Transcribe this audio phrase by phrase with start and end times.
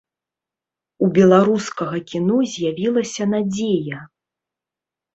[1.07, 3.99] У беларускага кіно з'явілася надзея.